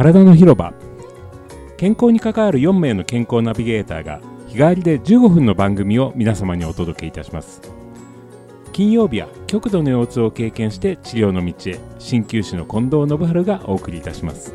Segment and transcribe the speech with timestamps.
[0.00, 0.72] 体の広場。
[1.76, 7.60] 健康に関わる4名の健康ナビゲーターが日替わりで15分の番組を皆様にお届けいたします。
[8.72, 14.54] 金曜日は極度の腰痛を経験して治療の道へ鍼灸師の近藤信春がお送りいたします。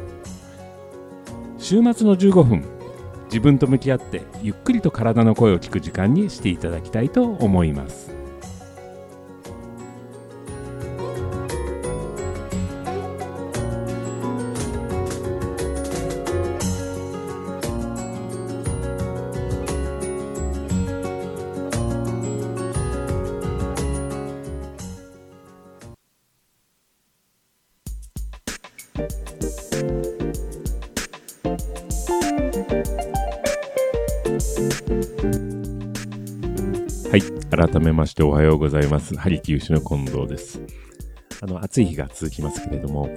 [1.60, 2.64] 週末の15分
[3.26, 8.16] 自分と向き合ってゆっくりと体の声を聞く時間にしていただきたいと思います。
[28.96, 29.02] は
[37.18, 40.62] い改めましておはようございますハリキウシの近藤です
[41.42, 43.10] あの暑い日が続きますけれども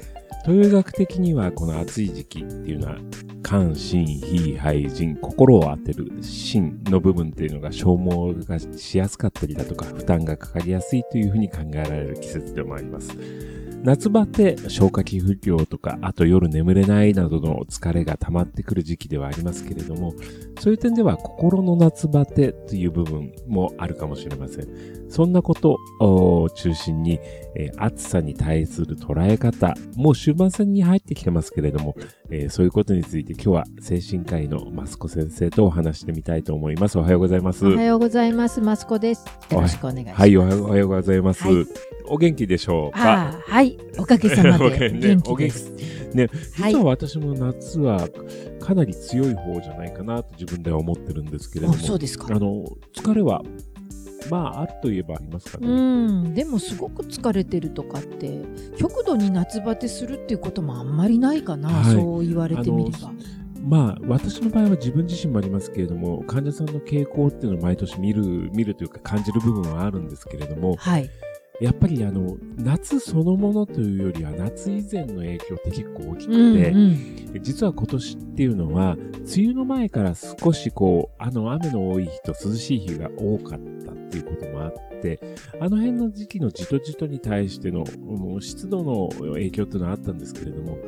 [0.42, 2.96] 東洋医学的にはこの暑い時期っていうのは
[3.44, 13.57] 肝、心、脾、肺、腎、心を当てる心の部分っていうのが消耗がしやすかったりだとか負担がかかりやすいというふうに考えられる季節でもあります。
[13.84, 20.14] 夏バテ、消化器不良とか、あと夜眠れないなどの疲れが溜まってくる時期ではありますけれども、
[20.58, 24.68] そういう点では心の夏バテという部分もあるかもしれません。
[25.08, 27.20] そんなことを中心に、
[27.54, 31.94] えー暑さに対する捉え方、もう終盤戦に入ってきてますけれども、
[32.30, 36.98] えーそういうことについて今日は精神科医のマスコ先生とお話してみたいと思います。
[36.98, 37.66] おはようございます。
[37.66, 38.60] おはようございます。
[38.60, 39.24] マスコです。
[39.50, 40.20] よろしくお願いします。
[40.20, 41.44] はい、おはようおはようございます。
[41.44, 43.38] はいお元気でしょうか？
[43.46, 43.78] はい。
[43.98, 45.72] おかげさまで 気元気です。
[46.14, 46.28] ね、
[46.58, 48.08] はい実は私も夏は
[48.60, 52.28] かなり強い方じゃないかなと自分では思ってるんですけれどあも、そうですか。
[52.30, 52.64] あの
[52.94, 53.42] 疲れは
[54.30, 56.06] まああるといえばありますかうね。
[56.30, 56.34] ん。
[56.34, 58.42] でもすごく疲れてるとかって、
[58.78, 61.68] 極度に夏バテするっていうこともあんまりないかな。
[61.68, 63.12] はいそう言われてみれば。
[63.66, 71.10] まあ私の場合は自分自身もありますけれども、患者さんの傾向っていうのを毎年見る見るというか感じる部分はあるんですけれども、はい。
[71.60, 76.38] やっぱりあの夏そのものというよりは夏以前の影響って結構大きくて。
[76.38, 77.18] うんうん。
[77.42, 85.20] 実は今年っていうのは、梅雨の前から少しこう、あの雨の多い日と涼しい日が多かったっていうこともあって、
[85.60, 87.84] あの辺の時期のじとじとに対しての
[88.40, 90.78] 湿度の影響っていうのはあったんですけれども、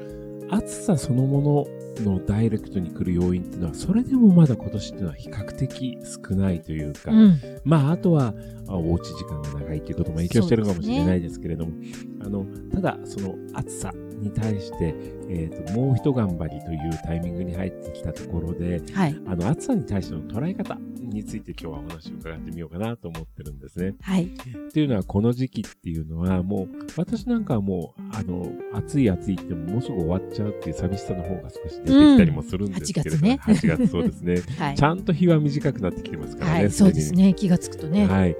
[0.50, 1.66] 暑さそのも
[1.98, 7.40] ののダイレクトに来る要因っていうのは、それでもまだ今年っていうのは比較的少ないというか、うん。
[7.64, 8.34] まあ、あとは、
[8.68, 11.72] あおうち時間が長いっていうことも影響してるかもしれないですけれども、
[12.20, 14.94] あの、ただ、その暑さに対して、
[15.28, 19.16] えっ、と、もう一頑張りというタイミングに入ってきたところで、はい。
[19.26, 23.94] あの、暑さに対しての捉え方について今日はお話を伺ってみようかなと思ってるんですね。
[24.02, 24.24] はい。
[24.24, 34.34] っていうのは、この時期っていうのは、もう、私なんかはもう、あの、暑い暑いってもうすぐ終わっちゃうっていう寂しさの方が少し出てきたりもするんですけれども、うん8 8月そうですね。
[34.58, 34.82] はいち。
[34.82, 36.58] ゃんと日は短くなってきてますからね。
[36.60, 36.70] はい。
[36.70, 37.34] そうですね。
[37.34, 38.06] 気がつくとね。
[38.06, 38.36] はい。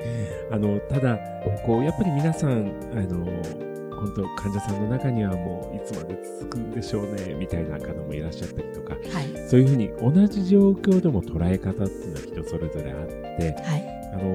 [0.50, 1.18] あの、ただ、
[1.64, 3.69] こう、やっぱり皆さん、あの、
[4.00, 9.48] 本当患者さんの中にはもういつまで続くんでしょうね、みたいな方もいらっしゃったりとか、はい。
[9.48, 13.06] そういうふうに同じ状況でも捉え方っていうのは人それぞれあっ
[13.36, 14.10] て、はい。
[14.14, 14.34] あの、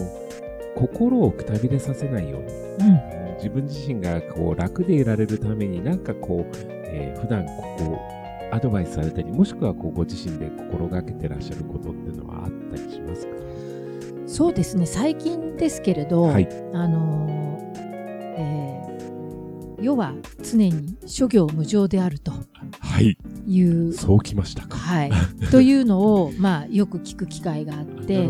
[0.76, 3.36] 心をくたびれさせないように、うん。
[3.38, 8.00] 自分自身がこう楽でいられるためになんかこう、えー普段ここ
[8.52, 13.34] アドバイスされたり、もしくはこうご自身で心がけてらっしゃることっていうのはあったりしますか？
[14.28, 14.86] そうですね。
[14.86, 16.48] 最近ですけれど、はい。
[16.74, 17.76] あのー
[18.38, 18.95] えー
[19.82, 20.14] 世は
[20.44, 22.32] 常に諸行無常であると
[22.80, 23.18] はい。
[23.48, 24.78] いう、そうきましたか。
[24.78, 25.12] はい、
[25.52, 28.30] というのを、まあ、よく聞く機会があって。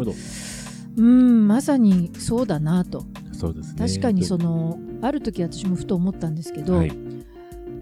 [0.98, 3.88] うんまさにそうだなとそうですね。
[3.88, 6.92] 確かにそのある時私もふと思ったんですけど、はい。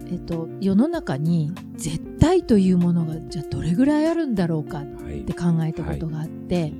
[0.07, 5.33] えっと、世の中に絶対というものがじゃあどれぐらいあるんだろうかっはいて。
[5.33, 6.73] 考えたことがあって、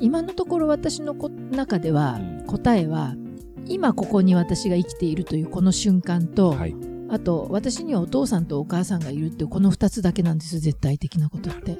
[0.00, 3.14] 今のところ私のこ中ではうん答えは
[3.72, 6.76] 今ここに私が生きているというこの瞬間と、はい。
[7.08, 11.72] あと私にはお父さんとお母さんがいるっていうこの2つだけなんですよ絶対的なことって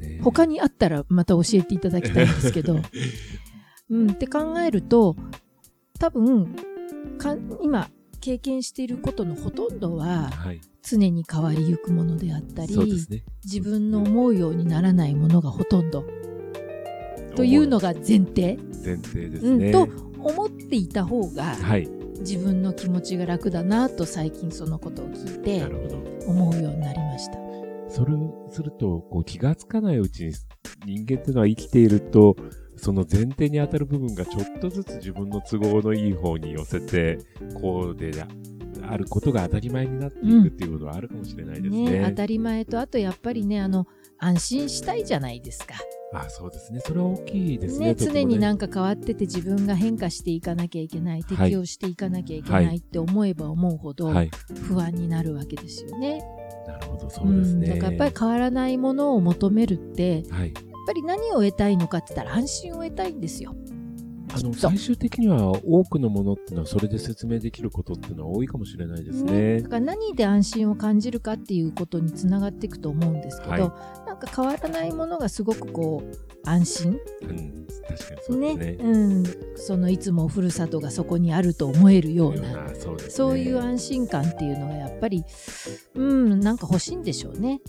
[0.00, 2.80] ね他にあったらまた教えていただきたいんですけど
[3.90, 5.14] うんって考えると
[5.98, 6.56] 多分
[7.18, 7.90] か今
[8.22, 10.60] 経験していることのほとんどははい。
[10.82, 13.22] 常に変わりゆくものであったり、ね。
[13.44, 16.04] 自分の思うようにならないものがほとんど
[17.36, 19.70] というのが前提、前提ですうん、ね。
[19.70, 19.88] と
[20.22, 21.88] 思っていた方がはい。
[22.20, 26.12] 自分の気持ちが楽だなと最近そのことを聞いなて。
[26.26, 27.38] 思うようになりました。
[27.88, 30.32] それをすると、こう気がつかないうちに
[30.86, 32.36] 人間っていうのは生きていると、
[32.76, 37.18] その前提に当たる部分がちょっとずつ自分の都合のいい方に寄せて、
[37.60, 38.26] こうでだ、
[38.88, 42.00] あることが当たり前になっていくっていうことはあるかもしれないですね。
[42.00, 43.86] ね当たり前とあとやっぱりねあの
[44.22, 45.74] 安心したいじゃないですか。
[46.14, 46.78] あそうですね。
[46.80, 47.86] それは大きいですね。
[47.88, 54.30] ね常になんか、か変わってて自分が変化していかなきゃいけない、はい適応していかなきゃいけないって思えば思うほどはい。
[54.68, 56.22] 不安になるわけですよね。
[56.68, 57.66] なるほど、そうですね。
[57.66, 60.52] んだからやっぱり変わらないものを求めるってやっはい。
[60.86, 63.56] ぱり何を得たいのかって言ったら安心を得たいんですよ。
[64.34, 69.60] あの、最終的には多くのものっていうのはそれで説明できることっていうのは多いかもしれないですね。
[69.60, 73.72] だから何で安心を感じるかっていうことにつながっていくと思うんですけど、
[74.26, 78.76] か変わらないものがすごくこう安心うん、確かにそうですね。
[78.80, 79.24] うん、
[79.56, 83.02] そのいつもふるさとがそこにあると思えるようなそうね。
[83.08, 85.24] そういう安心感っていうのがやっぱり
[85.94, 87.60] うんなんか欲しいんでしょうね。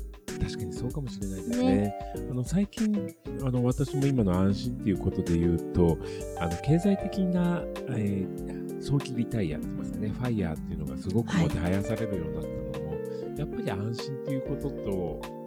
[0.42, 1.96] 確かにそうかもしれないですね。
[2.30, 5.98] あの最近あの私も今の安心っていうことで言うと
[6.40, 12.94] あの経済的な、えー早期リタイアって言いますかねファイヤーっていうのがすごくもてはやされるようになったのも、
[13.38, 15.43] やっぱり安心っていうこととあ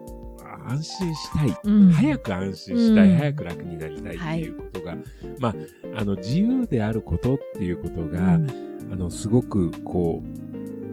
[0.69, 1.91] 安心したい、うん。
[1.91, 3.17] 早く安心したい、うん。
[3.19, 4.97] 早く楽になりたいっていうことが、
[5.39, 5.55] まあ
[5.97, 8.67] あの自由であることっていうことが、うん。
[8.93, 10.46] あのすごくこう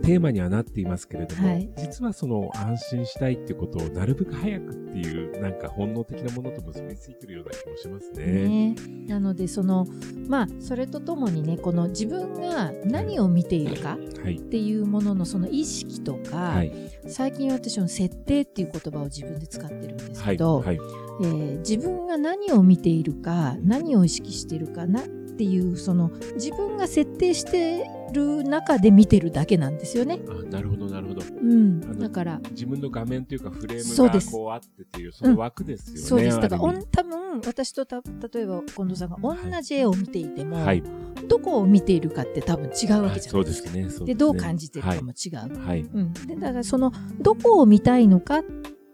[0.03, 8.25] テーマにはなっていますけれども、はい実はその安心したいってことをなるべく早くっていうなんか本能的なものと結びついてるような気もしますね。
[8.25, 8.75] ね、
[9.07, 9.87] なのでその
[10.27, 14.35] まあそれとともにねこの自分が何を見ているかはい。
[14.35, 16.73] っていうもののその意識とか、はい。
[17.07, 20.35] 最近私の設定っていう言葉を自分で使ってるんですはい。
[20.35, 20.75] けど、はい。
[20.75, 30.19] えー自分が何を見ているか何を意識しているかなっていうその自分が設定してる中で見てるだけなんですよね。
[30.29, 31.21] あなるほど、なるほど。
[31.21, 36.01] うんだから自分の画面というかフレームがこうあってっていう、その枠ですよね。
[36.01, 38.01] そうですだからおん多分私とた
[38.33, 40.83] 例えば近藤さんが同じ絵を見ていても、味はい。
[41.27, 43.45] どこを見ているかって多分違うわけじゃそないでか。
[43.45, 43.71] うですすね。
[43.71, 45.65] そうですねでどう感じてるかも違う。
[45.65, 45.81] はい。
[45.81, 48.43] うん、でだからそのどこを見たいのかっ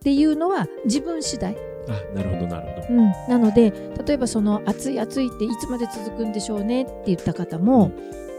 [0.01, 1.68] ていうのは自分次第。
[1.89, 2.87] あ、なるほど、なるほど。
[2.89, 3.71] うん、なので
[4.05, 7.91] 例えばその暑い暑いっていつまで続くんでしょうねって言った方も、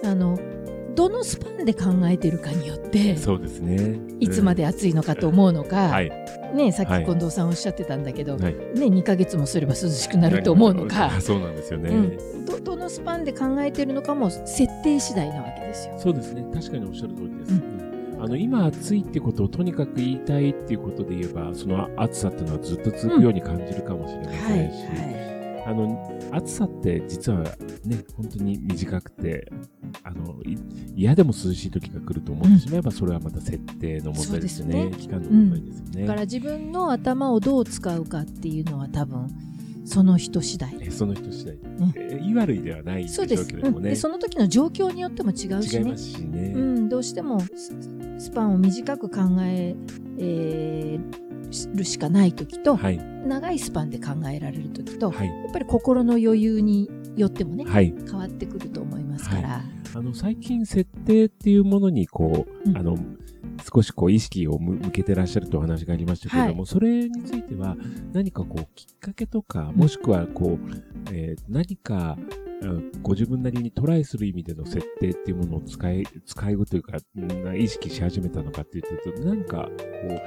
[0.04, 0.38] あの
[0.94, 3.98] どのスパンで考えてるかによってそうですね。
[4.18, 6.12] いつまで暑いのかと思うのか、うんはい。
[6.54, 8.54] ね、さっはいき近藤さんおっしゃってたんだけど、はい。
[8.54, 11.90] ね、2ヶ月もすれば涼しくなると思うのかあ、 そうなんですよね。
[11.90, 11.94] う
[12.40, 15.94] ん、どどのスパンで考えてるのかも設定次第なわけですよ。
[15.96, 16.44] そうですね。
[16.52, 17.52] 確かにおっしゃる通りです。
[17.52, 17.69] ううん
[18.22, 27.40] あの今暑いってことをとにかく言いたいっていうことで言えば、その暑さっていうのはずっと続くように感じるかもしれまはいせんし、はあの暑さって実は
[27.84, 29.50] ね、本当に短くて、
[30.02, 30.58] あのい
[30.94, 34.82] 嫌でも涼しい時が来ると思ってしまえば、それはまた設定の問題ですよね。
[34.82, 36.02] そうです期間の問題ですよい、ね。
[36.02, 39.28] だから自分の頭をどう使うかっていうのは多分
[39.84, 40.76] その人次第。
[40.80, 43.88] えその人次第、んえ言い悪いではないんでしょうそうです、けれどもね。
[43.88, 45.96] うんでその時の状況によっても違うしね違いま。
[45.96, 46.69] すしね。
[46.90, 47.74] うん、どうしてもス
[48.18, 49.74] スパンを短く考え
[50.18, 51.30] えー
[51.74, 52.98] るしかない時と、はい。
[52.98, 55.26] 長いスパンで考えられる時と、はい。
[55.26, 57.92] やっぱり心の余裕によってもね、はい。
[58.08, 59.62] 変わってくると思いますから。
[59.94, 62.96] あの、最近設定っていうものにこう、うんあの、
[63.74, 67.76] 少しこう意識を向向けてらっしゃるというお話がありましたけれども、それについては
[68.12, 72.39] 何かこうきっかけとか、もしくはこう、えー何か、うん
[73.02, 79.68] ご自分なりにトライする意味での設定っていうものを使い、使うというか、うん意識し始めたのかっていうと、何か
[80.08, 80.20] こ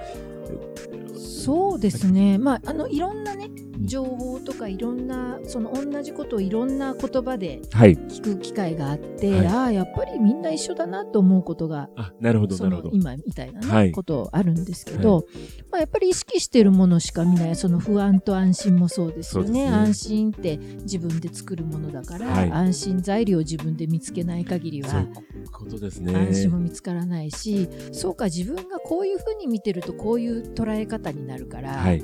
[1.16, 3.64] そうですね、まあ、あのいろんなねん。
[3.86, 7.96] 情報とかいろんなその同じことをいろんな言葉でう、はい。
[7.96, 9.48] 聞く機会があって、はい。
[9.48, 12.90] ああやっぱりみんな一緒だなと思うことがあ、なるほど、そなるほど。
[12.90, 13.92] の今みたいなね、はい。
[13.92, 15.26] ことあるんですけど、
[15.72, 17.56] まあ、やっぱり意識してるものしか見ない。
[17.56, 19.66] その不安と安心もそうですよね。
[19.66, 19.68] ね。
[19.68, 25.04] 安心って自分で作るものだから、はい安心材料を自分で見つけない限りはそうい
[25.44, 26.16] うことですね。
[26.16, 32.04] 安心も見つからないし、そうか自分がこういうふうに見てるとこういう捉え方になるから、はい。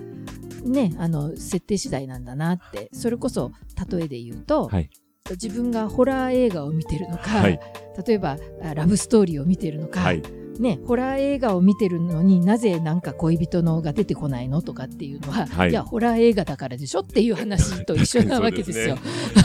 [0.64, 3.54] ね、あの設定次第なんだなってそれこそ
[3.90, 4.90] 例えで言うと、はい。
[5.32, 7.60] 自分がホラー映画を見てるのか、はい。
[8.06, 10.24] 例えばあラブストーリーを見てるのか、はい。
[10.60, 18.98] ね、ホラー映画を見てるのになぜなんか恋人のが出てこないのとかっていうのは、はいい、やホラー映画だからでしょっていう話と一緒な わけですよ。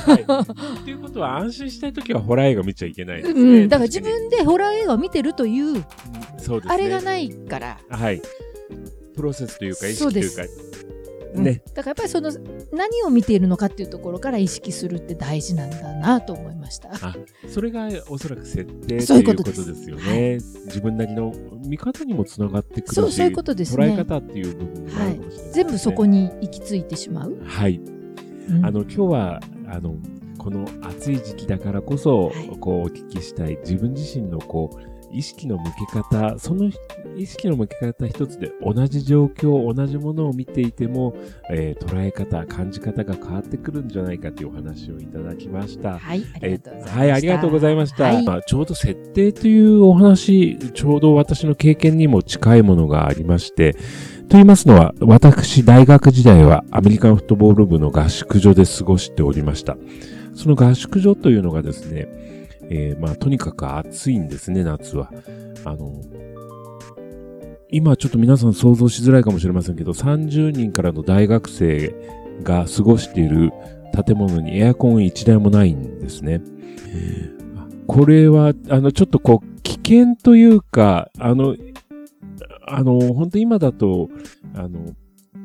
[0.06, 0.85] はい。
[0.85, 3.40] ということは安心したいときはホラー映画見ちゃいけないですね。
[3.40, 5.87] うん、だから自分でホラー映画を見てるというね。
[6.66, 8.21] あれがないから、はい。
[9.14, 10.42] プロセスというか意識というか、
[11.35, 11.62] うんね。
[11.75, 12.31] だからやっぱりその
[12.73, 16.91] 何を見ているのかっていうところから意識するって大事なんだなと思いました。
[16.93, 17.17] あ、
[17.49, 20.38] それがおそらく設定とそういうここととですよね。
[20.67, 21.33] 自分なりの
[21.67, 23.97] 見方にもつながってくるし、そうそういうことです捉えね。
[23.97, 27.37] 方っていう部分もあるかもしれないですね、全部そこに行き着いてしまう。
[27.45, 27.81] はい。
[28.49, 29.97] うんあの、今日は、あの、
[30.38, 36.71] この暑い時期だからこそ、はいこう、お聞きしたい、自分自身の、こう、意識の向け方、その
[37.16, 41.14] 意識の向け方一つで同じ状況、同じものを見ていても、
[41.50, 45.99] えー、捉え方、感じ方が変わってくるんじゃないかというお話をいただきました。
[45.99, 46.99] はい、ありがとうございました。
[46.99, 48.04] はい、ありがとうございました。
[48.04, 53.75] はい、まあ、ちょうど設定というお話、ちょうど私の経験にも近いものがありまして、
[54.28, 59.76] と言いますのは、私、大学時代はアメリカンフットボール部の合宿所で過ごしておりました。
[60.35, 62.09] その合宿所というのがですね、
[62.71, 65.11] えー、まあ、とにかく暑いんですね、夏は。
[65.64, 66.00] あの、
[67.71, 71.94] 今ちょっと皆さん想像しづらいかもしれませんけど、30人からの大学生
[72.42, 73.52] が過ごしている
[74.06, 76.40] 建物にエアコン1台もないんですね。
[77.87, 81.56] これは、あの、ちょっとこう、危険というか、あの、
[82.66, 84.09] あの、本当今だと、
[84.54, 84.94] あの、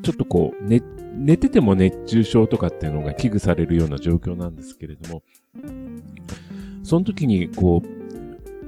[0.02, 0.82] ちょっとこう、寝、
[1.16, 5.22] 寝てても熱中症とかっていうのが危惧されるような状況なんですけれども、
[6.90, 7.88] その時に、こう、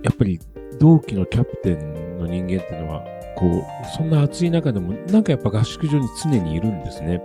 [0.04, 0.38] やっぱり
[0.78, 7.20] 同期のキャプテンの人間っていうのは、こう、そんな暑い中でも、なんかやっぱ合宿所に常にいるんですね。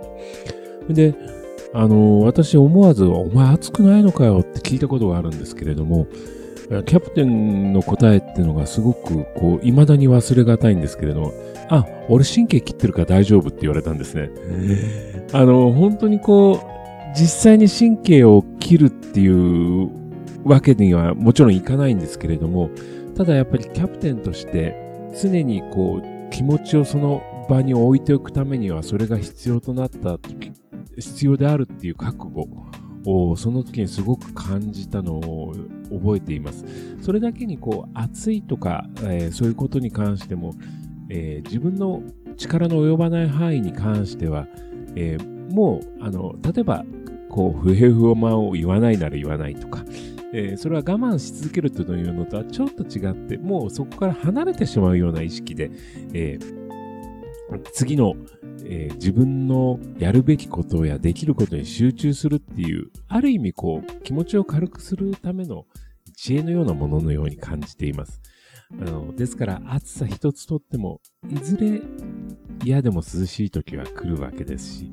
[0.88, 1.14] で、
[1.72, 6.08] あの、私思わず、お前暑くないのかよって聞いたことがあるんですけれども、
[6.84, 11.32] キャプテンの答えっていうのがすごく、こう、未だに忘れがたいんですけれども、
[11.68, 14.30] あ、俺神経切ってるから大丈夫って言われたんですね。
[15.32, 16.58] あの、本当にこう、
[17.16, 19.97] 実際に神経を切るっていう
[20.48, 22.70] わけにはもちろんいかないんですけれども、
[23.16, 24.74] ただやっぱりキャプテンとして
[25.20, 30.52] 常にこう気持ちをその場に置いておくためにはそれが必要となった時、
[30.96, 32.48] 必要であるっていう覚悟
[33.06, 35.54] をその時にすごく感じたのを
[35.90, 36.64] 覚えています。
[37.00, 40.54] それだけにこう暑いとか、えー、そういうことに関しても、
[41.08, 42.02] えー、自分の
[42.36, 44.46] 力の及ばない範囲に関しては、
[44.94, 46.84] えー、もうあの例えば
[47.30, 49.84] こう不平不満を言わないなら言わないとか、
[50.32, 55.70] えー、それは我慢し続けるというのとはちょっと違って、もうそこから離れてしまうような意識で、
[56.12, 58.14] えー、次の、
[58.64, 65.64] えー、自分のやるべきことやできることに集中するっていう、ある意味こう、気持ちを軽くするための
[66.16, 68.20] 知恵のようなもののように感じています。
[68.70, 71.80] あのですから暑さ一つとっても、いずれ
[72.64, 74.90] 嫌でも涼しい時は来るわけですし、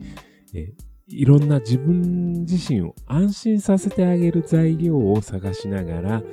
[0.54, 6.24] えーいろんな自分自身を安心させてあげる材料を探しながら、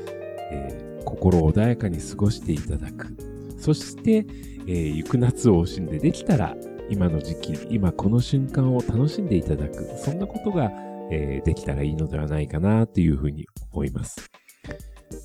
[0.50, 3.14] えー、心穏やかに過ごしていただく。
[3.58, 4.24] そして、
[4.66, 6.56] えー、行く夏を惜しんでできたら、
[6.88, 9.84] 今の時期、今この瞬間を楽しんでいただく。
[9.98, 10.70] そんなことが、
[11.10, 14.30] えー、できたらいいのではないかなというふうに思います。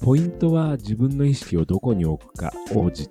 [0.01, 3.09] ポイントは自分の意識をどこに置くかを自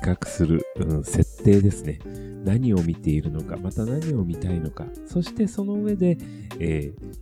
[0.00, 1.98] 覚する、うん、設定ですね。
[2.44, 6.18] 何を見ているのか、また何を見たいのか、そしてその上で、
[6.58, 7.14] えー、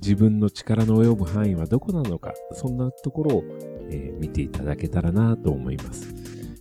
[0.00, 3.44] 自分の力の及ぶ範囲はどこなのか、そんなところを、
[3.90, 6.14] えー、見ていただけたらなと思います。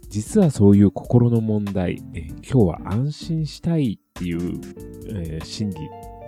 [0.10, 4.60] 実はそういう心の問題、えー、今日は安心したいっていう、
[5.08, 5.78] えー、心理、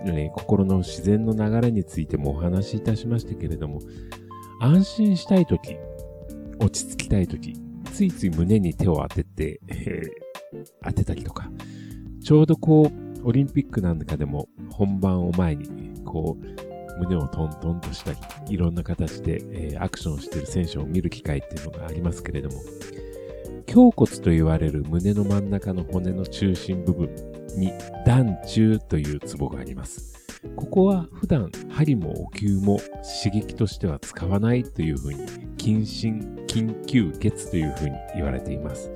[0.06, 3.80] え心の自然の流れについてもお話しいたしましたけれども、
[4.60, 5.76] 安心したいとき、
[6.58, 7.54] 落ち着きたいとき、
[7.92, 10.02] ついつい胸に手を当てて、え
[10.82, 11.50] 当てたりとか、
[12.22, 18.18] ちょうどこう、オリンピックなんかでも本番を前に、こう、胸をトントンとしたり、
[18.54, 22.56] いろんな形で、えー、アクションしてる選手を見る機会っていうのがありますけれども、
[23.68, 27.10] 胸骨と言われる胸の真ん中の骨の中心部分
[27.56, 27.72] に
[28.06, 30.25] 団中というツボがあります。
[30.54, 32.78] ここは普段針もお灸も
[33.22, 35.26] 刺激としては使わないというふうに、
[35.58, 38.90] 筋心、筋球血というふうに言われています。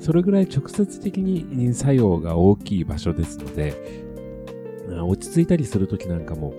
[0.00, 3.74] それぐらい直接的に作用が大きい場所ですので、
[5.02, 6.54] 落ち着いたりするときなんかも、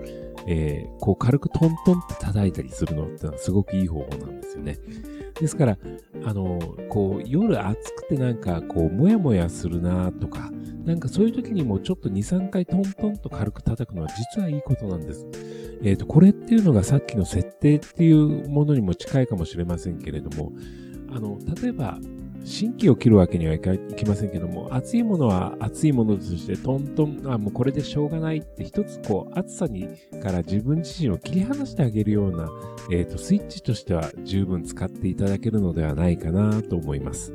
[0.47, 4.77] えー、こう軽くトントンって叩いたりするのってのはすごくいい方法なんですよね。
[5.39, 5.77] ですから、
[6.23, 10.51] あの、こう、夜暑くてなんか、こう、もやもやするなとか、
[10.85, 15.25] なんかそういう時にもちょっと2、3回トントンと軽く叩くのは実はいいことなんです。
[15.83, 20.53] えっ、ー、と、これっていうのがさっきの設定っていうものにも近いかもしれませんけれども、
[21.11, 21.97] あの、例えば、
[22.43, 29.87] 新規を切るわけにはいきませんけども、熱いものは熱いものとしてトントン、あ、もうこれでしょうがないって一つこう、暑さに
[30.21, 32.47] から自分自身を切り離してあげるような、
[32.91, 37.33] えっ、ー、と、スイッチとしては十分使っていただけるのではないかなと思います。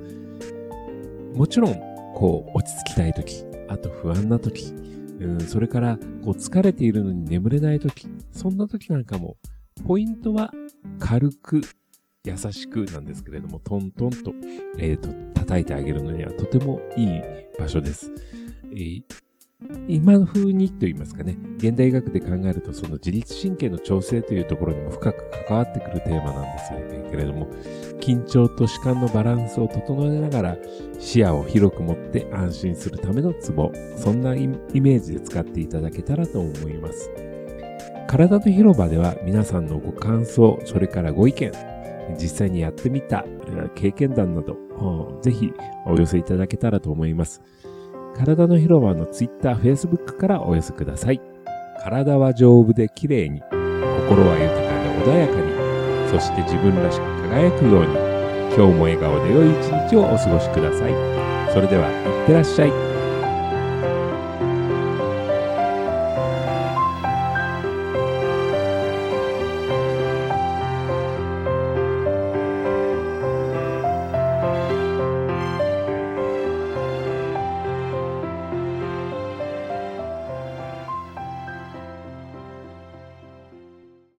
[1.34, 9.36] もちろん、こう、落ち着きたいとき、あと不安なとき、うん、それから、こう、疲れているのに眠れないとき、そんなときなんかも、
[9.86, 10.52] ポイントは
[10.98, 11.62] 軽く
[12.24, 14.32] 優しくなんですけれども、トントンと、
[14.78, 17.22] えっ、ー、と、叩いてあげるのにはとてもいい
[17.58, 18.10] 場所です。
[18.72, 19.02] えー、
[19.88, 27.46] 今風にと言いますかね、現代医学で考えるとその自律神経の調整というところにも深く関わってくるテーマなんですけれども、
[28.00, 30.56] 緊張と主観のバランスを整えながら
[30.98, 37.10] 視野を広く持って安心するためのツボ、そんなイメージで使っていただけたらと思います。
[38.08, 41.52] 体の広場では皆さんのご感想、それからご意見、
[42.18, 43.24] 実際にやってみた
[43.74, 44.56] 経験談など、
[45.22, 45.52] ぜひ
[45.86, 47.42] お寄せいただけたらと思います。
[48.16, 51.20] 体の広場の Twitter、Facebook からお寄せください。
[51.82, 57.94] 体は丈夫で綺麗に、心は豊かで穏やかに、そして自分らしく輝くように、
[58.54, 61.52] 今日も笑顔で良い一日をお過ごしください。
[61.52, 62.89] それでは、いってらっしゃい。